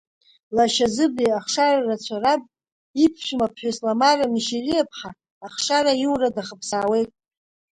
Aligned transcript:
Лашьа 0.55 0.87
Зыбеи 0.95 1.31
ахшара 1.37 1.85
рацәа 1.87 2.17
раб, 2.23 2.41
иԥшәма 3.03 3.47
ԥҳәыс 3.53 3.77
Ламара 3.85 4.25
Мишьелиа-ԥҳа 4.33 5.09
ахшара 5.45 5.91
аиура 5.93 6.35
дахԥсаауеит. 6.35 7.09